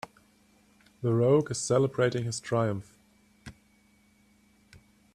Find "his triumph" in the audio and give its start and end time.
2.23-2.97